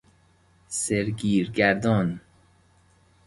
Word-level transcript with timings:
سرگین 0.67 1.51
گردان 1.51 2.21